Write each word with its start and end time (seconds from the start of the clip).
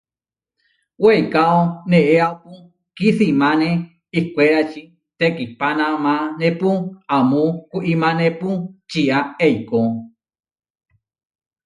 Weikáo 1.03 1.59
neéapu 1.89 2.51
kisimané 2.97 3.69
ihkwérači, 4.17 4.81
tekihpanamanépu 5.19 6.69
amó 7.15 7.41
kuimanépu 7.71 8.49
čia 8.89 9.17
eikó. 9.45 9.81